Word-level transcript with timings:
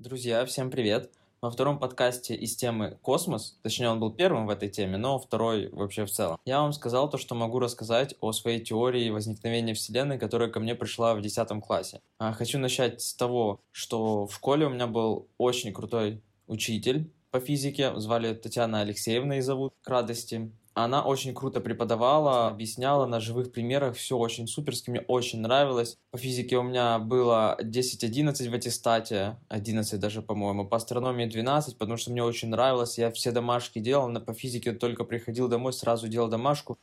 Друзья, 0.00 0.46
всем 0.46 0.70
привет! 0.70 1.10
Во 1.42 1.50
втором 1.50 1.78
подкасте 1.78 2.34
из 2.34 2.56
темы 2.56 2.96
«Космос», 3.02 3.58
точнее, 3.62 3.90
он 3.90 4.00
был 4.00 4.10
первым 4.10 4.46
в 4.46 4.48
этой 4.48 4.70
теме, 4.70 4.96
но 4.96 5.18
второй 5.18 5.68
вообще 5.72 6.06
в 6.06 6.10
целом, 6.10 6.38
я 6.46 6.62
вам 6.62 6.72
сказал 6.72 7.10
то, 7.10 7.18
что 7.18 7.34
могу 7.34 7.58
рассказать 7.58 8.14
о 8.22 8.32
своей 8.32 8.60
теории 8.60 9.10
возникновения 9.10 9.74
Вселенной, 9.74 10.18
которая 10.18 10.48
ко 10.48 10.58
мне 10.58 10.74
пришла 10.74 11.14
в 11.14 11.20
10 11.20 11.62
классе. 11.62 12.00
А, 12.18 12.32
хочу 12.32 12.58
начать 12.58 13.02
с 13.02 13.12
того, 13.12 13.60
что 13.72 14.26
в 14.26 14.34
школе 14.34 14.68
у 14.68 14.70
меня 14.70 14.86
был 14.86 15.28
очень 15.36 15.70
крутой 15.70 16.22
учитель 16.46 17.12
по 17.30 17.38
физике, 17.38 17.92
звали 18.00 18.32
Татьяна 18.32 18.80
Алексеевна 18.80 19.36
и 19.36 19.42
зовут, 19.42 19.74
к 19.82 19.88
радости. 19.90 20.50
Она 20.74 21.02
очень 21.02 21.34
круто 21.34 21.60
преподавала, 21.60 22.46
объясняла 22.48 23.06
на 23.06 23.18
живых 23.18 23.52
примерах, 23.52 23.96
все 23.96 24.16
очень 24.16 24.46
суперски, 24.46 24.90
мне 24.90 25.00
очень 25.00 25.40
нравилось. 25.40 25.98
По 26.12 26.18
физике 26.18 26.56
у 26.58 26.62
меня 26.62 26.98
было 26.98 27.58
10-11 27.60 28.48
в 28.48 28.54
аттестате, 28.54 29.36
11 29.48 29.98
даже, 29.98 30.22
по-моему, 30.22 30.66
по 30.66 30.76
астрономии 30.76 31.26
12, 31.26 31.76
потому 31.76 31.96
что 31.96 32.12
мне 32.12 32.22
очень 32.22 32.50
нравилось, 32.50 32.98
я 32.98 33.10
все 33.10 33.32
домашки 33.32 33.80
делал, 33.80 34.08
по 34.20 34.32
физике 34.32 34.72
только 34.72 35.04
приходил 35.04 35.48
домой, 35.48 35.72
сразу 35.72 36.06
делал 36.06 36.28
домашку, 36.28 36.78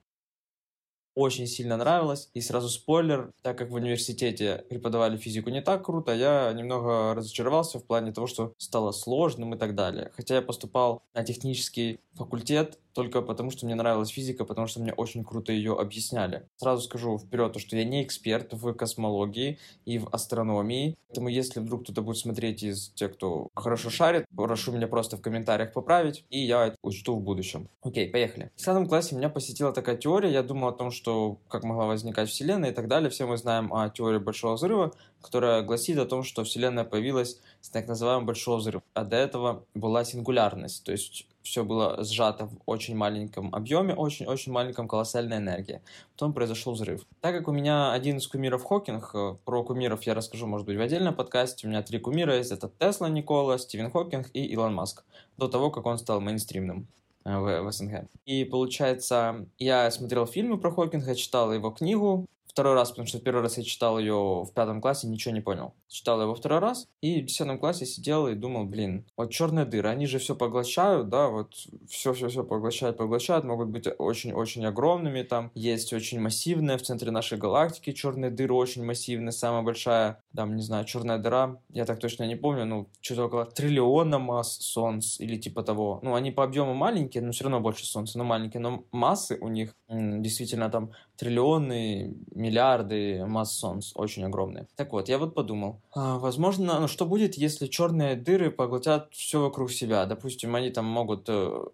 очень 1.17 1.47
сильно 1.47 1.77
нравилось. 1.77 2.29
И 2.35 2.41
сразу 2.41 2.69
спойлер, 2.69 3.31
так 3.41 3.57
как 3.57 3.71
в 3.71 3.73
университете 3.73 4.63
преподавали 4.69 5.17
физику 5.17 5.49
не 5.49 5.61
так 5.61 5.83
круто, 5.83 6.13
я 6.13 6.53
немного 6.53 7.15
разочаровался 7.15 7.79
в 7.79 7.85
плане 7.85 8.11
того, 8.11 8.27
что 8.27 8.53
стало 8.57 8.91
сложным 8.91 9.55
и 9.55 9.57
так 9.57 9.73
далее. 9.73 10.11
Хотя 10.15 10.35
я 10.35 10.41
поступал 10.43 11.01
на 11.15 11.23
технический 11.23 11.99
факультет, 12.13 12.79
только 12.93 13.21
потому, 13.21 13.51
что 13.51 13.67
мне 13.67 13.75
нравилась 13.75 14.09
физика, 14.09 14.43
потому 14.43 14.65
что 14.65 14.79
мне 14.79 14.91
очень 14.91 15.23
круто 15.23 15.51
ее 15.51 15.77
объясняли. 15.79 16.47
Сразу 16.55 16.81
скажу 16.81 17.19
вперед, 17.19 17.53
то, 17.53 17.59
что 17.59 17.75
я 17.77 17.83
не 17.83 18.01
эксперт 18.01 18.53
в 18.53 18.73
космологии 18.73 19.59
и 19.85 19.99
в 19.99 20.09
астрономии, 20.09 20.97
поэтому 21.07 21.27
если 21.27 21.59
вдруг 21.59 21.83
кто-то 21.83 22.01
будет 22.01 22.17
смотреть 22.17 22.63
из 22.63 22.89
тех, 22.89 23.13
кто 23.13 23.49
хорошо 23.55 23.91
шарит, 23.91 24.25
прошу 24.35 24.71
меня 24.71 24.87
просто 24.87 25.15
в 25.15 25.21
комментариях 25.21 25.73
поправить, 25.73 26.25
и 26.31 26.39
я 26.39 26.67
это 26.67 26.77
учту 26.81 27.15
в 27.15 27.21
будущем. 27.21 27.69
Окей, 27.83 28.09
поехали. 28.09 28.49
В 28.55 28.65
10 28.65 28.89
классе 28.89 29.15
меня 29.15 29.29
посетила 29.29 29.71
такая 29.71 29.95
теория, 29.95 30.31
я 30.31 30.41
думал 30.41 30.69
о 30.69 30.73
том, 30.73 30.89
что 30.89 31.06
как 31.47 31.63
могла 31.63 31.85
возникать 31.85 32.29
Вселенная 32.29 32.71
и 32.71 32.73
так 32.73 32.87
далее. 32.87 33.09
Все 33.09 33.25
мы 33.25 33.37
знаем 33.37 33.73
о 33.73 33.89
теории 33.89 34.19
Большого 34.19 34.53
Взрыва, 34.55 34.93
которая 35.21 35.61
гласит 35.61 35.97
о 35.97 36.05
том, 36.05 36.23
что 36.23 36.43
Вселенная 36.43 36.83
появилась 36.83 37.39
с 37.61 37.69
так 37.69 37.87
называемым 37.87 38.25
Большого 38.25 38.57
Взрыва. 38.57 38.83
А 38.93 39.03
до 39.03 39.15
этого 39.15 39.63
была 39.73 40.03
сингулярность, 40.03 40.83
то 40.83 40.91
есть 40.91 41.27
все 41.47 41.63
было 41.63 42.03
сжато 42.03 42.47
в 42.47 42.57
очень 42.65 42.95
маленьком 42.95 43.55
объеме, 43.55 43.95
очень-очень 43.95 44.51
маленьком 44.51 44.87
колоссальной 44.87 45.37
энергии. 45.37 45.81
Потом 46.11 46.33
произошел 46.33 46.73
взрыв. 46.73 47.05
Так 47.21 47.35
как 47.35 47.47
у 47.47 47.51
меня 47.51 47.93
один 47.93 48.17
из 48.17 48.27
кумиров 48.27 48.63
Хокинг, 48.63 49.11
э, 49.13 49.35
про 49.45 49.63
кумиров 49.63 50.03
я 50.03 50.13
расскажу, 50.13 50.45
может 50.45 50.67
быть, 50.67 50.77
в 50.77 50.81
отдельном 50.81 51.15
подкасте, 51.15 51.65
у 51.65 51.69
меня 51.69 51.81
три 51.83 51.99
кумира 51.99 52.35
есть, 52.35 52.51
это 52.51 52.69
Тесла 52.79 53.07
Никола, 53.07 53.57
Стивен 53.57 53.89
Хокинг 53.91 54.29
и 54.33 54.45
Илон 54.45 54.73
Маск, 54.73 55.05
до 55.37 55.47
того, 55.47 55.71
как 55.71 55.85
он 55.85 55.97
стал 55.97 56.19
мейнстримным 56.19 56.87
в, 57.27 57.61
в 57.61 57.71
СНГ. 57.71 58.09
И 58.25 58.45
получается, 58.45 59.45
я 59.57 59.91
смотрел 59.91 60.25
фильмы 60.25 60.57
про 60.57 60.71
Хокинга, 60.71 61.15
читал 61.15 61.53
его 61.53 61.71
книгу, 61.71 62.27
второй 62.57 62.73
раз, 62.73 62.89
потому 62.89 63.07
что 63.07 63.19
первый 63.19 63.43
раз 63.43 63.59
я 63.59 63.63
читал 63.63 63.99
ее 63.99 64.41
в 64.43 64.51
пятом 64.51 64.81
классе, 64.81 65.05
ничего 65.07 65.31
не 65.31 65.41
понял. 65.41 65.75
Читал 65.87 66.19
его 66.19 66.33
второй 66.33 66.57
раз, 66.57 66.87
и 67.01 67.21
в 67.21 67.25
десятом 67.25 67.59
классе 67.59 67.85
сидел 67.85 68.27
и 68.27 68.33
думал, 68.33 68.65
блин, 68.65 69.05
вот 69.15 69.29
черные 69.29 69.63
дыры, 69.63 69.89
они 69.89 70.07
же 70.07 70.17
все 70.17 70.35
поглощают, 70.35 71.07
да, 71.07 71.27
вот 71.27 71.53
все-все-все 71.87 72.43
поглощают, 72.43 72.97
поглощают, 72.97 73.45
могут 73.45 73.67
быть 73.67 73.87
очень-очень 73.99 74.65
огромными, 74.65 75.21
там 75.21 75.51
есть 75.53 75.93
очень 75.93 76.19
массивные 76.19 76.79
в 76.79 76.81
центре 76.81 77.11
нашей 77.11 77.37
галактики 77.37 77.91
черные 77.91 78.31
дыры, 78.31 78.55
очень 78.55 78.83
массивные, 78.83 79.33
самая 79.33 79.61
большая, 79.61 80.23
там, 80.37 80.55
не 80.55 80.61
знаю, 80.61 80.85
черная 80.85 81.17
дыра, 81.17 81.59
я 81.69 81.85
так 81.85 81.99
точно 81.99 82.27
не 82.27 82.35
помню, 82.35 82.65
ну, 82.65 82.87
что-то 83.01 83.25
около 83.25 83.45
триллиона 83.45 84.19
масс 84.19 84.59
Солнц 84.59 85.19
или 85.19 85.35
типа 85.35 85.63
того. 85.63 85.99
Ну, 86.03 86.13
они 86.13 86.29
по 86.29 86.43
объему 86.43 86.75
маленькие, 86.75 87.23
но 87.23 87.31
все 87.31 87.45
равно 87.45 87.59
больше 87.59 87.85
Солнца, 87.85 88.19
но 88.19 88.23
маленькие, 88.23 88.61
но 88.61 88.83
массы 88.91 89.39
у 89.41 89.47
них 89.47 89.75
действительно 89.89 90.69
там 90.69 90.91
триллионы, 91.17 92.15
миллиарды 92.35 93.25
масс 93.25 93.57
Солнц, 93.57 93.93
очень 93.95 94.23
огромные. 94.25 94.67
Так 94.75 94.93
вот, 94.93 95.09
я 95.09 95.17
вот 95.17 95.33
подумал, 95.33 95.81
а, 95.95 96.19
возможно, 96.19 96.79
ну 96.79 96.87
что 96.87 97.07
будет, 97.07 97.33
если 97.33 97.65
черные 97.65 98.15
дыры 98.15 98.51
поглотят 98.51 99.07
все 99.11 99.41
вокруг 99.41 99.71
себя? 99.71 100.05
Допустим, 100.05 100.53
они 100.53 100.69
там 100.69 100.85
могут 100.85 101.25
э, 101.29 101.65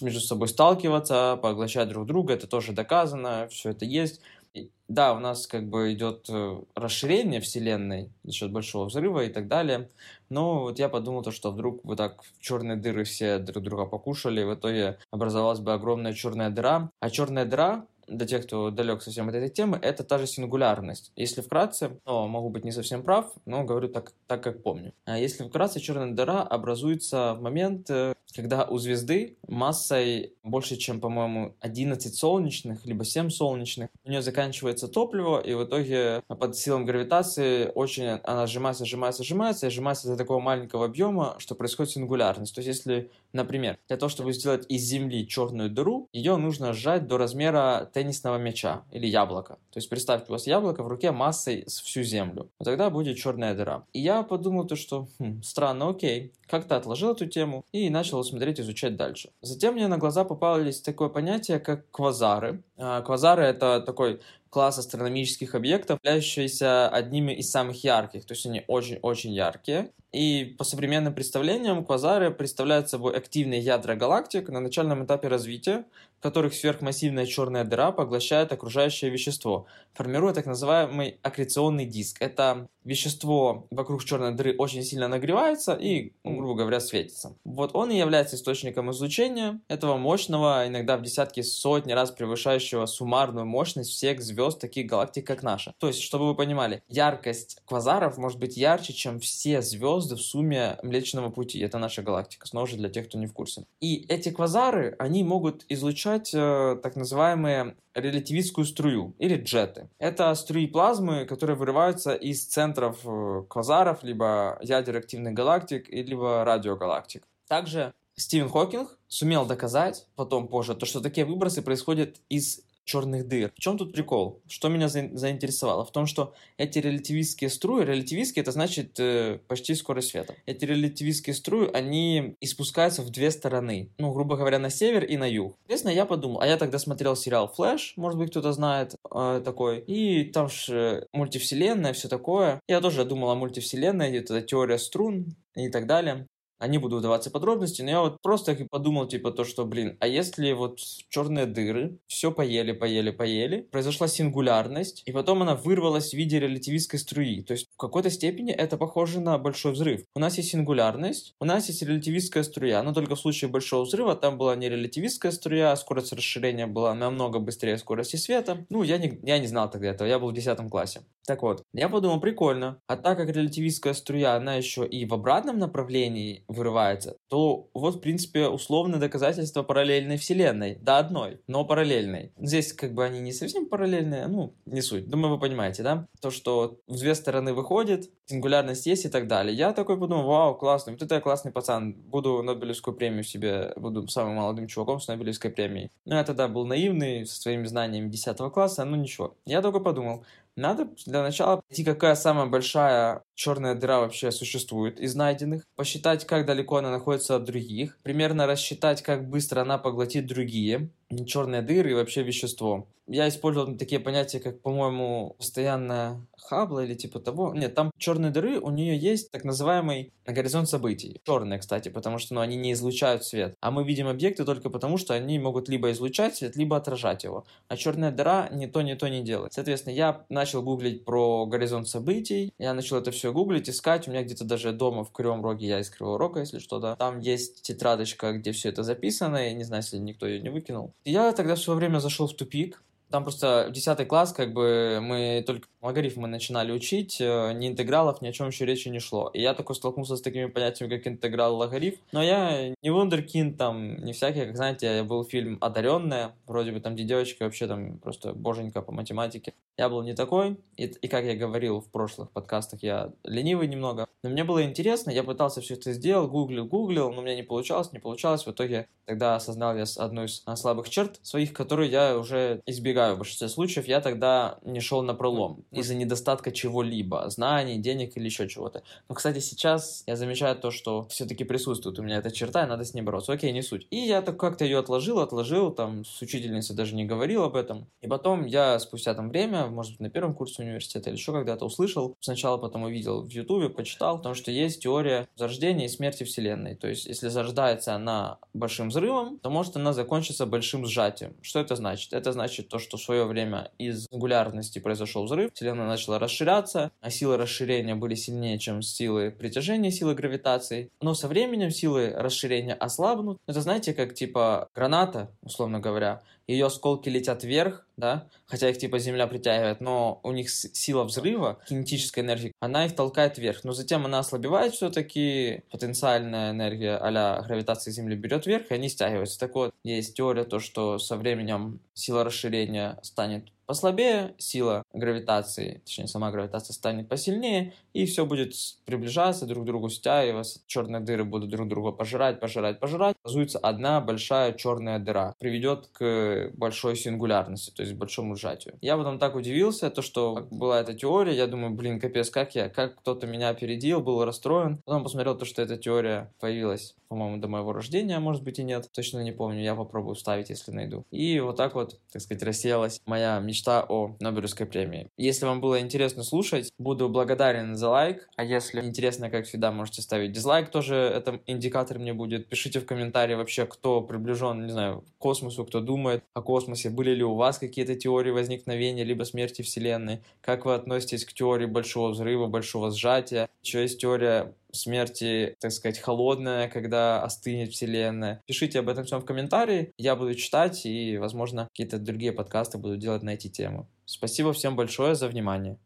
между 0.00 0.20
собой 0.20 0.48
сталкиваться, 0.48 1.38
поглощать 1.40 1.88
друг 1.88 2.06
друга, 2.06 2.34
это 2.34 2.46
тоже 2.46 2.72
доказано, 2.72 3.48
все 3.50 3.70
это 3.70 3.86
есть. 3.86 4.20
И, 4.54 4.72
да, 4.88 5.14
у 5.14 5.20
нас 5.20 5.46
как 5.46 5.68
бы 5.68 5.92
идет 5.92 6.26
э, 6.28 6.60
расширение 6.74 7.40
Вселенной 7.40 8.10
за 8.24 8.32
счет 8.32 8.50
большого 8.50 8.86
взрыва 8.86 9.24
и 9.24 9.28
так 9.28 9.46
далее. 9.46 9.90
Но 10.28 10.60
вот 10.62 10.78
я 10.78 10.88
подумал, 10.88 11.22
то, 11.22 11.30
что 11.30 11.52
вдруг 11.52 11.84
вот 11.84 11.98
так 11.98 12.20
черные 12.40 12.76
дыры 12.76 13.04
все 13.04 13.38
друг 13.38 13.62
друга 13.62 13.86
покушали, 13.86 14.42
в 14.42 14.54
итоге 14.54 14.98
образовалась 15.10 15.60
бы 15.60 15.72
огромная 15.72 16.14
черная 16.14 16.50
дыра. 16.50 16.90
А 16.98 17.10
черная 17.10 17.44
дыра 17.44 17.86
для 18.10 18.26
тех, 18.26 18.46
кто 18.46 18.70
далек 18.70 19.02
совсем 19.02 19.28
от 19.28 19.34
этой 19.34 19.48
темы, 19.48 19.78
это 19.80 20.04
та 20.04 20.18
же 20.18 20.26
сингулярность. 20.26 21.12
Если 21.16 21.40
вкратце, 21.40 22.00
то 22.04 22.26
могу 22.26 22.50
быть 22.50 22.64
не 22.64 22.72
совсем 22.72 23.02
прав, 23.02 23.32
но 23.46 23.64
говорю 23.64 23.88
так, 23.88 24.12
так 24.26 24.42
как 24.42 24.62
помню. 24.62 24.92
А 25.04 25.18
если 25.18 25.44
вкратце, 25.44 25.80
черная 25.80 26.12
дыра 26.12 26.42
образуется 26.42 27.34
в 27.34 27.42
момент, 27.42 27.88
э, 27.90 28.14
когда 28.34 28.64
у 28.64 28.78
звезды 28.78 29.36
массой 29.46 30.34
больше, 30.42 30.76
чем, 30.76 31.00
по-моему, 31.00 31.54
11 31.60 32.14
солнечных, 32.14 32.86
либо 32.86 33.04
7 33.04 33.30
солнечных, 33.30 33.90
у 34.04 34.10
нее 34.10 34.22
заканчивается 34.22 34.88
топливо, 34.88 35.40
и 35.40 35.54
в 35.54 35.64
итоге 35.64 36.22
под 36.28 36.56
силом 36.56 36.84
гравитации 36.84 37.70
очень 37.74 38.06
она 38.06 38.46
сжимается, 38.46 38.84
сжимается, 38.84 39.24
сжимается, 39.24 39.66
и 39.66 39.70
сжимается 39.70 40.08
до 40.08 40.16
такого 40.16 40.40
маленького 40.40 40.86
объема, 40.86 41.36
что 41.38 41.54
происходит 41.54 41.92
сингулярность. 41.92 42.54
То 42.54 42.60
есть, 42.60 42.68
если, 42.68 43.10
например, 43.32 43.78
для 43.88 43.96
того, 43.96 44.08
чтобы 44.08 44.32
сделать 44.32 44.64
из 44.68 44.82
Земли 44.82 45.26
черную 45.26 45.70
дыру, 45.70 46.08
ее 46.12 46.36
нужно 46.36 46.72
сжать 46.72 47.06
до 47.06 47.18
размера 47.18 47.90
теннисного 48.00 48.38
мяча 48.38 48.82
или 48.92 49.06
яблока. 49.06 49.54
То 49.70 49.78
есть, 49.78 49.90
представьте, 49.90 50.26
у 50.28 50.32
вас 50.32 50.46
яблоко 50.46 50.82
в 50.82 50.88
руке 50.88 51.12
массой 51.12 51.64
с 51.66 51.80
всю 51.80 52.02
Землю. 52.02 52.50
Вот 52.58 52.64
тогда 52.64 52.88
будет 52.88 53.18
черная 53.18 53.54
дыра. 53.54 53.82
И 53.92 54.00
я 54.00 54.22
подумал 54.22 54.66
то, 54.66 54.76
что 54.76 55.06
хм, 55.18 55.42
странно, 55.42 55.90
окей, 55.90 56.32
как-то 56.46 56.76
отложил 56.76 57.12
эту 57.12 57.26
тему 57.26 57.64
и 57.72 57.90
начал 57.90 58.24
смотреть, 58.24 58.60
изучать 58.60 58.96
дальше. 58.96 59.30
Затем 59.42 59.74
мне 59.74 59.88
на 59.88 59.98
глаза 59.98 60.24
попалось 60.24 60.80
такое 60.80 61.08
понятие, 61.08 61.60
как 61.60 61.90
квазары. 61.90 62.62
А, 62.78 63.02
квазары— 63.02 63.42
это 63.44 63.80
такой 63.80 64.20
класс 64.50 64.78
астрономических 64.78 65.54
объектов, 65.54 65.98
являющийся 66.02 66.88
одними 66.88 67.32
из 67.32 67.50
самых 67.50 67.82
ярких, 67.84 68.26
то 68.26 68.34
есть 68.34 68.44
они 68.46 68.64
очень-очень 68.66 69.32
яркие. 69.32 69.92
И 70.12 70.56
по 70.58 70.64
современным 70.64 71.14
представлениям 71.14 71.84
квазары 71.84 72.32
представляют 72.32 72.90
собой 72.90 73.16
активные 73.16 73.60
ядра 73.60 73.94
галактик 73.94 74.48
на 74.48 74.58
начальном 74.58 75.04
этапе 75.04 75.28
развития, 75.28 75.84
в 76.18 76.22
которых 76.22 76.52
сверхмассивная 76.52 77.26
черная 77.26 77.62
дыра 77.62 77.92
поглощает 77.92 78.52
окружающее 78.52 79.08
вещество, 79.10 79.66
формируя 79.94 80.34
так 80.34 80.46
называемый 80.46 81.18
аккреционный 81.22 81.86
диск. 81.86 82.20
Это 82.20 82.68
вещество 82.84 83.68
вокруг 83.70 84.04
черной 84.04 84.34
дыры 84.34 84.56
очень 84.58 84.82
сильно 84.82 85.06
нагревается 85.06 85.74
и, 85.74 86.12
ну, 86.24 86.36
грубо 86.38 86.56
говоря, 86.56 86.80
светится. 86.80 87.36
Вот 87.44 87.70
он 87.74 87.92
и 87.92 87.96
является 87.96 88.34
источником 88.34 88.90
излучения 88.90 89.60
этого 89.68 89.96
мощного, 89.96 90.64
иногда 90.66 90.96
в 90.96 91.02
десятки, 91.02 91.42
сотни 91.42 91.92
раз 91.92 92.10
превышающего 92.10 92.86
суммарную 92.86 93.46
мощность 93.46 93.90
всех 93.90 94.20
звезд 94.20 94.39
таких 94.48 94.86
галактик, 94.86 95.26
как 95.26 95.42
наша. 95.42 95.74
То 95.78 95.88
есть, 95.88 96.00
чтобы 96.00 96.28
вы 96.28 96.34
понимали, 96.34 96.82
яркость 96.88 97.58
квазаров 97.64 98.18
может 98.18 98.38
быть 98.38 98.56
ярче, 98.56 98.92
чем 98.92 99.20
все 99.20 99.62
звезды 99.62 100.16
в 100.16 100.20
сумме 100.20 100.78
Млечного 100.82 101.30
Пути. 101.30 101.60
Это 101.60 101.78
наша 101.78 102.02
галактика, 102.02 102.46
снова 102.46 102.66
же 102.66 102.76
для 102.76 102.88
тех, 102.88 103.08
кто 103.08 103.18
не 103.18 103.26
в 103.26 103.32
курсе. 103.32 103.64
И 103.80 104.06
эти 104.08 104.30
квазары, 104.30 104.96
они 104.98 105.24
могут 105.24 105.64
излучать 105.68 106.32
э, 106.34 106.78
так 106.82 106.96
называемые 106.96 107.76
релятивистскую 107.94 108.64
струю 108.64 109.14
или 109.18 109.36
джеты. 109.36 109.88
Это 109.98 110.34
струи 110.34 110.66
плазмы, 110.66 111.24
которые 111.24 111.56
вырываются 111.56 112.14
из 112.14 112.44
центров 112.46 113.00
э, 113.04 113.42
квазаров, 113.48 114.02
либо 114.02 114.58
ядер 114.62 114.96
активных 114.96 115.34
галактик, 115.34 115.88
либо 115.88 116.44
радиогалактик. 116.44 117.26
Также 117.48 117.92
Стивен 118.20 118.48
Хокинг 118.48 118.98
сумел 119.08 119.46
доказать 119.46 120.06
потом 120.14 120.46
позже, 120.46 120.74
то, 120.74 120.86
что 120.86 121.00
такие 121.00 121.26
выбросы 121.26 121.62
происходят 121.62 122.16
из 122.28 122.62
черных 122.90 123.28
дыр. 123.28 123.52
В 123.54 123.60
чем 123.60 123.78
тут 123.78 123.92
прикол? 123.92 124.42
Что 124.48 124.68
меня 124.68 124.88
заинтересовало? 124.88 125.84
В 125.84 125.92
том, 125.92 126.06
что 126.06 126.34
эти 126.56 126.78
релятивистские 126.78 127.50
струи, 127.50 127.84
релятивистские 127.84 128.42
это 128.42 128.52
значит 128.52 128.98
э, 128.98 129.38
почти 129.46 129.74
скорость 129.74 130.10
света. 130.10 130.34
Эти 130.46 130.64
релятивистские 130.64 131.34
струи, 131.34 131.70
они 131.72 132.34
испускаются 132.40 133.02
в 133.02 133.10
две 133.10 133.30
стороны. 133.30 133.90
Ну, 133.98 134.12
грубо 134.12 134.36
говоря, 134.36 134.58
на 134.58 134.70
север 134.70 135.04
и 135.04 135.16
на 135.16 135.30
юг. 135.30 135.56
Соответственно, 135.60 135.92
я 135.92 136.06
подумал, 136.06 136.40
а 136.40 136.46
я 136.46 136.56
тогда 136.56 136.78
смотрел 136.78 137.14
сериал 137.16 137.48
Флэш, 137.48 137.94
может 137.96 138.18
быть, 138.18 138.30
кто-то 138.30 138.52
знает 138.52 138.96
э, 139.14 139.42
такой. 139.44 139.80
И 139.80 140.24
там 140.24 140.48
же 140.48 141.06
мультивселенная, 141.12 141.92
все 141.92 142.08
такое. 142.08 142.60
Я 142.68 142.80
тоже 142.80 143.04
думал 143.04 143.30
о 143.30 143.36
мультивселенной, 143.36 144.16
это 144.16 144.42
теория 144.42 144.78
струн 144.78 145.36
и 145.54 145.68
так 145.68 145.86
далее. 145.86 146.26
Не 146.66 146.78
буду 146.78 146.98
вдаваться 146.98 147.30
в 147.30 147.32
подробности, 147.32 147.82
но 147.82 147.90
я 147.90 148.00
вот 148.00 148.20
просто 148.22 148.56
подумал, 148.70 149.06
типа, 149.06 149.30
то, 149.30 149.44
что, 149.44 149.64
блин, 149.64 149.96
а 150.00 150.06
если 150.06 150.52
вот 150.52 150.78
черные 151.08 151.46
дыры, 151.46 151.98
все 152.06 152.30
поели, 152.32 152.72
поели, 152.72 153.10
поели, 153.10 153.62
произошла 153.62 154.08
сингулярность, 154.08 155.02
и 155.06 155.12
потом 155.12 155.42
она 155.42 155.54
вырвалась 155.54 156.10
в 156.10 156.14
виде 156.14 156.38
релятивистской 156.38 156.98
струи. 156.98 157.42
То 157.42 157.52
есть 157.52 157.68
в 157.74 157.76
какой-то 157.76 158.10
степени 158.10 158.52
это 158.52 158.76
похоже 158.76 159.20
на 159.20 159.38
большой 159.38 159.72
взрыв. 159.72 160.02
У 160.14 160.20
нас 160.20 160.36
есть 160.38 160.50
сингулярность, 160.50 161.34
у 161.40 161.44
нас 161.44 161.68
есть 161.68 161.82
релятивистская 161.82 162.42
струя, 162.42 162.82
но 162.82 162.92
только 162.92 163.14
в 163.14 163.20
случае 163.20 163.50
большого 163.50 163.84
взрыва 163.84 164.14
там 164.14 164.38
была 164.38 164.56
не 164.56 164.68
релятивистская 164.68 165.32
струя, 165.32 165.72
а 165.72 165.76
скорость 165.76 166.12
расширения 166.12 166.66
была 166.66 166.94
намного 166.94 167.38
быстрее 167.38 167.78
скорости 167.78 168.16
света. 168.16 168.66
Ну, 168.70 168.82
я 168.82 168.98
не, 168.98 169.18
я 169.22 169.38
не 169.38 169.46
знал 169.46 169.70
тогда 169.70 169.88
этого, 169.88 170.08
я 170.08 170.18
был 170.18 170.30
в 170.30 170.34
10 170.34 170.70
классе. 170.70 171.02
Так 171.26 171.42
вот, 171.42 171.62
я 171.72 171.88
подумал, 171.88 172.20
прикольно. 172.20 172.80
А 172.86 172.96
так 172.96 173.16
как 173.18 173.28
релятивистская 173.28 173.94
струя, 173.94 174.34
она 174.34 174.54
еще 174.54 174.86
и 174.86 175.04
в 175.06 175.14
обратном 175.14 175.58
направлении 175.58 176.44
вырывается, 176.50 177.16
то 177.28 177.68
вот, 177.74 177.96
в 177.96 178.00
принципе, 178.00 178.48
условное 178.48 178.98
доказательство 178.98 179.62
параллельной 179.62 180.16
вселенной. 180.16 180.76
Да, 180.80 180.98
одной, 180.98 181.40
но 181.46 181.64
параллельной. 181.64 182.32
Здесь 182.38 182.72
как 182.72 182.92
бы 182.92 183.04
они 183.04 183.20
не 183.20 183.32
совсем 183.32 183.66
параллельные, 183.66 184.26
ну, 184.26 184.54
не 184.66 184.82
суть. 184.82 185.08
Думаю, 185.08 185.34
вы 185.34 185.40
понимаете, 185.40 185.82
да? 185.82 186.06
То, 186.20 186.30
что 186.30 186.78
в 186.86 186.98
две 186.98 187.14
стороны 187.14 187.54
выходит, 187.54 188.10
сингулярность 188.26 188.86
есть 188.86 189.04
и 189.04 189.08
так 189.08 189.28
далее. 189.28 189.54
Я 189.56 189.72
такой 189.72 189.98
подумал, 189.98 190.26
вау, 190.26 190.54
классный, 190.56 190.92
вот 190.92 191.02
это 191.02 191.16
я 191.16 191.20
классный 191.20 191.52
пацан. 191.52 191.92
Буду 191.92 192.42
Нобелевскую 192.42 192.96
премию 192.96 193.22
себе, 193.22 193.72
буду 193.76 194.06
самым 194.08 194.36
молодым 194.36 194.66
чуваком 194.66 195.00
с 195.00 195.08
Нобелевской 195.08 195.50
премией. 195.50 195.90
Ну, 196.04 196.16
я 196.16 196.24
тогда 196.24 196.48
был 196.48 196.66
наивный, 196.66 197.26
со 197.26 197.40
своими 197.40 197.66
знаниями 197.66 198.08
10 198.08 198.36
класса, 198.52 198.84
ну 198.84 198.96
ничего. 198.96 199.36
Я 199.46 199.62
только 199.62 199.80
подумал, 199.80 200.24
надо 200.56 200.88
для 201.06 201.22
начала 201.22 201.62
найти, 201.68 201.84
какая 201.84 202.14
самая 202.14 202.46
большая 202.46 203.22
черная 203.40 203.74
дыра 203.74 204.00
вообще 204.00 204.30
существует 204.32 205.00
из 205.00 205.14
найденных, 205.14 205.66
посчитать, 205.74 206.26
как 206.26 206.44
далеко 206.44 206.76
она 206.76 206.90
находится 206.90 207.36
от 207.36 207.44
других, 207.44 207.98
примерно 208.02 208.46
рассчитать, 208.46 209.02
как 209.02 209.30
быстро 209.30 209.62
она 209.62 209.78
поглотит 209.78 210.26
другие, 210.26 210.90
черные 211.26 211.62
дыры 211.62 211.92
и 211.92 211.94
вообще 211.94 212.22
вещество. 212.22 212.86
Я 213.06 213.28
использовал 213.28 213.76
такие 213.76 214.00
понятия, 214.00 214.38
как, 214.38 214.60
по-моему, 214.62 215.34
постоянная 215.36 216.24
Хаббла 216.38 216.84
или 216.84 216.94
типа 216.94 217.18
того. 217.18 217.52
Нет, 217.54 217.74
там 217.74 217.90
черные 217.98 218.30
дыры, 218.30 218.60
у 218.60 218.70
нее 218.70 218.96
есть 218.96 219.32
так 219.32 219.42
называемый 219.42 220.12
горизонт 220.24 220.68
событий. 220.68 221.20
Черные, 221.26 221.58
кстати, 221.58 221.88
потому 221.88 222.18
что 222.18 222.34
ну, 222.34 222.40
они 222.40 222.56
не 222.56 222.72
излучают 222.72 223.24
свет. 223.24 223.56
А 223.60 223.72
мы 223.72 223.82
видим 223.82 224.06
объекты 224.06 224.44
только 224.44 224.70
потому, 224.70 224.96
что 224.96 225.12
они 225.12 225.40
могут 225.40 225.68
либо 225.68 225.90
излучать 225.90 226.36
свет, 226.36 226.54
либо 226.54 226.76
отражать 226.76 227.24
его. 227.24 227.44
А 227.66 227.76
черная 227.76 228.12
дыра 228.12 228.48
ни 228.52 228.66
то, 228.66 228.80
ни 228.82 228.94
то 228.94 229.08
не 229.08 229.22
делает. 229.22 229.52
Соответственно, 229.52 229.94
я 229.94 230.24
начал 230.28 230.62
гуглить 230.62 231.04
про 231.04 231.46
горизонт 231.46 231.88
событий. 231.88 232.52
Я 232.58 232.74
начал 232.74 232.98
это 232.98 233.10
все 233.10 233.29
гуглить, 233.32 233.68
искать. 233.68 234.08
У 234.08 234.10
меня 234.10 234.22
где-то 234.22 234.44
даже 234.44 234.72
дома 234.72 235.04
в 235.04 235.12
Кривом 235.12 235.42
Роге, 235.42 235.66
я 235.68 235.80
из 235.80 235.90
Кривого 235.90 236.18
Рога, 236.18 236.40
если 236.40 236.58
что, 236.58 236.78
да. 236.78 236.96
Там 236.96 237.18
есть 237.18 237.62
тетрадочка, 237.62 238.32
где 238.32 238.52
все 238.52 238.68
это 238.68 238.82
записано. 238.82 239.36
Я 239.36 239.52
не 239.52 239.64
знаю, 239.64 239.82
если 239.82 239.98
никто 239.98 240.26
ее 240.26 240.40
не 240.40 240.50
выкинул. 240.50 240.94
Я 241.04 241.32
тогда 241.32 241.54
в 241.54 241.60
свое 241.60 241.78
время 241.78 241.98
зашел 241.98 242.26
в 242.26 242.34
тупик. 242.34 242.82
Там 243.10 243.24
просто 243.24 243.70
10 243.72 244.06
класс, 244.06 244.32
как 244.32 244.52
бы 244.52 245.00
мы 245.02 245.42
только 245.44 245.66
логарифмы 245.82 246.28
начинали 246.28 246.72
учить, 246.72 247.20
э, 247.20 247.52
ни 247.54 247.68
интегралов, 247.68 248.22
ни 248.22 248.28
о 248.28 248.32
чем 248.32 248.48
еще 248.48 248.66
речи 248.66 248.88
не 248.88 248.98
шло. 248.98 249.30
И 249.32 249.40
я 249.40 249.54
такой 249.54 249.76
столкнулся 249.76 250.16
с 250.16 250.22
такими 250.22 250.46
понятиями, 250.46 250.96
как 250.96 251.06
интеграл, 251.06 251.56
логарифм. 251.56 252.00
Но 252.12 252.22
я 252.22 252.74
не 252.82 252.90
вундеркинд, 252.90 253.56
там, 253.56 253.96
не 254.04 254.12
всякий, 254.12 254.46
как 254.46 254.56
знаете, 254.56 255.02
был 255.02 255.24
фильм 255.24 255.58
«Одаренная», 255.60 256.34
вроде 256.46 256.72
бы 256.72 256.80
там, 256.80 256.94
где 256.94 257.04
девочка 257.04 257.44
вообще 257.44 257.66
там 257.66 257.98
просто 257.98 258.32
боженька 258.32 258.82
по 258.82 258.92
математике. 258.92 259.54
Я 259.76 259.88
был 259.88 260.02
не 260.02 260.14
такой, 260.14 260.58
и, 260.76 260.84
и 260.84 261.08
как 261.08 261.24
я 261.24 261.34
говорил 261.36 261.80
в 261.80 261.90
прошлых 261.90 262.30
подкастах, 262.30 262.82
я 262.82 263.12
ленивый 263.24 263.66
немного. 263.66 264.06
Но 264.22 264.28
мне 264.28 264.44
было 264.44 264.62
интересно, 264.62 265.10
я 265.10 265.24
пытался 265.24 265.62
все 265.62 265.74
это 265.74 265.92
сделать, 265.94 266.30
гуглил, 266.30 266.66
гуглил, 266.66 267.10
но 267.10 267.20
у 267.20 267.22
меня 267.22 267.34
не 267.34 267.42
получалось, 267.42 267.92
не 267.92 267.98
получалось. 267.98 268.44
В 268.44 268.50
итоге 268.50 268.88
тогда 269.06 269.36
осознал 269.36 269.74
я 269.76 269.84
одну 269.96 270.24
из 270.24 270.42
слабых 270.56 270.90
черт 270.90 271.18
своих, 271.22 271.54
которые 271.54 271.90
я 271.90 272.18
уже 272.18 272.60
избегаю 272.66 273.14
в 273.14 273.18
большинстве 273.18 273.48
случаев. 273.48 273.88
Я 273.88 274.02
тогда 274.02 274.58
не 274.62 274.80
шел 274.80 275.02
на 275.02 275.14
пролом 275.14 275.64
из-за 275.72 275.94
недостатка 275.94 276.52
чего-либо, 276.52 277.28
знаний, 277.30 277.78
денег 277.78 278.16
или 278.16 278.24
еще 278.24 278.48
чего-то. 278.48 278.82
Но, 279.08 279.14
кстати, 279.14 279.38
сейчас 279.38 280.02
я 280.06 280.16
замечаю 280.16 280.56
то, 280.56 280.70
что 280.70 281.06
все-таки 281.08 281.44
присутствует 281.44 281.98
у 281.98 282.02
меня 282.02 282.16
эта 282.18 282.30
черта, 282.30 282.64
и 282.64 282.68
надо 282.68 282.84
с 282.84 282.94
ней 282.94 283.02
бороться. 283.02 283.32
Окей, 283.32 283.52
не 283.52 283.62
суть. 283.62 283.86
И 283.90 283.96
я 283.96 284.22
так 284.22 284.38
как-то 284.38 284.64
ее 284.64 284.78
отложил, 284.78 285.20
отложил, 285.20 285.70
там, 285.70 286.04
с 286.04 286.20
учительницей 286.22 286.74
даже 286.76 286.94
не 286.94 287.04
говорил 287.04 287.44
об 287.44 287.56
этом. 287.56 287.86
И 288.00 288.08
потом 288.08 288.46
я 288.46 288.78
спустя 288.78 289.14
там 289.14 289.30
время, 289.30 289.66
может 289.66 289.92
быть, 289.92 290.00
на 290.00 290.10
первом 290.10 290.34
курсе 290.34 290.62
университета 290.62 291.10
или 291.10 291.16
еще 291.16 291.32
когда-то 291.32 291.64
услышал, 291.64 292.14
сначала 292.20 292.56
потом 292.58 292.82
увидел 292.82 293.22
в 293.22 293.30
Ютубе, 293.30 293.68
почитал, 293.68 294.16
потому 294.18 294.34
что 294.34 294.50
есть 294.50 294.82
теория 294.82 295.28
зарождения 295.36 295.86
и 295.86 295.88
смерти 295.88 296.24
Вселенной. 296.24 296.74
То 296.74 296.88
есть, 296.88 297.06
если 297.06 297.28
зарождается 297.28 297.94
она 297.94 298.38
большим 298.54 298.88
взрывом, 298.88 299.38
то 299.38 299.50
может 299.50 299.76
она 299.76 299.92
закончиться 299.92 300.46
большим 300.46 300.86
сжатием. 300.86 301.34
Что 301.42 301.60
это 301.60 301.76
значит? 301.76 302.12
Это 302.12 302.32
значит 302.32 302.68
то, 302.68 302.78
что 302.78 302.96
в 302.96 303.02
свое 303.02 303.24
время 303.24 303.70
из 303.78 304.06
сингулярности 304.06 304.78
произошел 304.78 305.24
взрыв, 305.24 305.52
Вселенная 305.60 305.88
начала 305.88 306.18
расширяться, 306.18 306.90
а 307.02 307.10
силы 307.10 307.36
расширения 307.36 307.94
были 307.94 308.14
сильнее, 308.14 308.58
чем 308.58 308.80
силы 308.80 309.30
притяжения, 309.30 309.90
силы 309.90 310.14
гравитации. 310.14 310.90
Но 311.02 311.12
со 311.12 311.28
временем 311.28 311.70
силы 311.70 312.14
расширения 312.16 312.72
ослабнут. 312.72 313.36
Это 313.46 313.60
знаете, 313.60 313.92
как 313.92 314.14
типа 314.14 314.70
граната, 314.74 315.30
условно 315.42 315.78
говоря, 315.78 316.22
ее 316.46 316.64
осколки 316.64 317.10
летят 317.10 317.44
вверх, 317.44 317.86
да, 318.00 318.26
хотя 318.46 318.68
их 318.68 318.78
типа 318.78 318.98
Земля 318.98 319.26
притягивает, 319.26 319.80
но 319.80 320.20
у 320.22 320.32
них 320.32 320.50
сила 320.50 321.04
взрыва, 321.04 321.60
кинетическая 321.68 322.24
энергия, 322.24 322.52
она 322.60 322.86
их 322.86 322.96
толкает 322.96 323.38
вверх, 323.38 323.62
но 323.64 323.72
затем 323.72 324.04
она 324.06 324.18
ослабевает 324.18 324.74
все-таки, 324.74 325.62
потенциальная 325.70 326.50
энергия 326.50 326.96
а 326.96 327.42
гравитации 327.42 327.90
Земли 327.90 328.16
берет 328.16 328.46
вверх, 328.46 328.70
и 328.70 328.74
они 328.74 328.88
стягиваются. 328.88 329.38
Так 329.38 329.54
вот, 329.54 329.74
есть 329.84 330.16
теория 330.16 330.44
то, 330.44 330.58
что 330.58 330.98
со 330.98 331.16
временем 331.16 331.80
сила 331.94 332.24
расширения 332.24 332.98
станет 333.02 333.44
послабее, 333.70 334.34
сила 334.36 334.82
гравитации, 334.92 335.80
точнее 335.84 336.08
сама 336.08 336.32
гравитация 336.32 336.74
станет 336.74 337.08
посильнее, 337.08 337.72
и 337.92 338.04
все 338.04 338.26
будет 338.26 338.52
приближаться 338.84 339.46
друг 339.46 339.62
к 339.62 339.66
другу, 339.66 339.88
стягиваться, 339.88 340.60
черные 340.66 340.98
дыры 340.98 341.22
будут 341.22 341.50
друг 341.50 341.68
друга 341.68 341.92
пожирать, 341.92 342.40
пожирать, 342.40 342.80
пожирать. 342.80 343.14
Образуется 343.22 343.60
одна 343.60 344.00
большая 344.00 344.54
черная 344.54 344.98
дыра, 344.98 345.34
приведет 345.38 345.86
к 345.92 346.50
большой 346.54 346.96
сингулярности, 346.96 347.70
то 347.70 347.82
есть 347.82 347.89
большому 347.96 348.36
сжатию. 348.36 348.76
Я 348.80 348.96
потом 348.96 349.18
так 349.18 349.34
удивился, 349.34 349.90
то, 349.90 350.02
что 350.02 350.46
была 350.50 350.80
эта 350.80 350.94
теория, 350.94 351.34
я 351.34 351.46
думаю, 351.46 351.74
блин, 351.74 352.00
капец, 352.00 352.30
как 352.30 352.54
я, 352.54 352.68
как 352.68 352.96
кто-то 353.00 353.26
меня 353.26 353.48
опередил, 353.48 354.00
был 354.00 354.24
расстроен. 354.24 354.78
Потом 354.84 355.04
посмотрел 355.04 355.36
то, 355.36 355.44
что 355.44 355.62
эта 355.62 355.76
теория 355.76 356.32
появилась, 356.40 356.94
по-моему, 357.08 357.38
до 357.38 357.48
моего 357.48 357.72
рождения, 357.72 358.16
а 358.16 358.20
может 358.20 358.42
быть 358.42 358.58
и 358.58 358.62
нет, 358.62 358.88
точно 358.92 359.20
не 359.20 359.32
помню, 359.32 359.62
я 359.62 359.74
попробую 359.74 360.14
вставить, 360.14 360.50
если 360.50 360.72
найду. 360.72 361.04
И 361.10 361.40
вот 361.40 361.56
так 361.56 361.74
вот, 361.74 361.98
так 362.12 362.22
сказать, 362.22 362.42
рассеялась 362.42 363.00
моя 363.06 363.38
мечта 363.40 363.84
о 363.88 364.16
Нобелевской 364.20 364.66
премии. 364.66 365.08
Если 365.16 365.44
вам 365.44 365.60
было 365.60 365.80
интересно 365.80 366.22
слушать, 366.22 366.72
буду 366.78 367.08
благодарен 367.08 367.76
за 367.76 367.88
лайк. 367.88 368.28
А 368.36 368.44
если 368.44 368.80
интересно, 368.80 369.30
как 369.30 369.46
всегда, 369.46 369.72
можете 369.72 370.02
ставить 370.02 370.32
дизлайк, 370.32 370.70
тоже 370.70 370.94
это 370.94 371.40
индикатор 371.46 371.98
мне 371.98 372.12
будет. 372.12 372.48
Пишите 372.48 372.80
в 372.80 372.86
комментарии 372.86 373.34
вообще, 373.34 373.66
кто 373.66 374.00
приближен, 374.00 374.66
не 374.66 374.72
знаю, 374.72 375.02
к 375.02 375.18
космосу, 375.18 375.64
кто 375.64 375.80
думает 375.80 376.24
о 376.34 376.42
космосе. 376.42 376.90
Были 376.90 377.14
ли 377.14 377.24
у 377.24 377.34
вас 377.34 377.58
какие-то 377.70 377.94
теории 377.94 378.30
возникновения 378.30 379.04
либо 379.04 379.24
смерти 379.24 379.62
Вселенной? 379.62 380.20
Как 380.42 380.66
вы 380.66 380.74
относитесь 380.74 381.24
к 381.24 381.32
теории 381.32 381.66
большого 381.66 382.10
взрыва, 382.10 382.46
большого 382.46 382.90
сжатия? 382.90 383.48
Еще 383.62 383.82
есть 383.82 384.00
теория 384.00 384.54
смерти, 384.72 385.56
так 385.60 385.72
сказать, 385.72 385.98
холодная, 385.98 386.68
когда 386.68 387.22
остынет 387.22 387.72
вселенная. 387.72 388.42
Пишите 388.46 388.80
об 388.80 388.88
этом 388.88 389.04
всем 389.04 389.20
в 389.20 389.24
комментарии, 389.24 389.92
я 389.96 390.16
буду 390.16 390.34
читать 390.34 390.84
и, 390.84 391.18
возможно, 391.18 391.68
какие-то 391.72 391.98
другие 391.98 392.32
подкасты 392.32 392.78
буду 392.78 392.96
делать 392.96 393.22
на 393.22 393.30
эти 393.30 393.48
темы. 393.48 393.86
Спасибо 394.04 394.52
всем 394.52 394.76
большое 394.76 395.14
за 395.14 395.28
внимание. 395.28 395.78